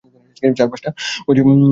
চারপাশটা 0.53 0.89
ঘুরে 1.25 1.39
দেখো। 1.39 1.51